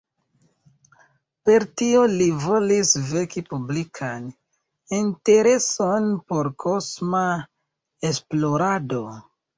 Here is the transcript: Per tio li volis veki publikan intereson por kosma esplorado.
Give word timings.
Per 1.49 1.65
tio 1.81 1.99
li 2.13 2.29
volis 2.45 2.93
veki 3.11 3.43
publikan 3.51 4.25
intereson 5.01 6.09
por 6.33 6.51
kosma 6.65 7.25
esplorado. 8.13 9.05